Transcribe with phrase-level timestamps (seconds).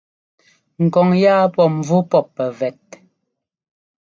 [0.83, 2.81] Ŋ kɔŋ yáa pɔ́ mvú pɔ́p pɛvɛt.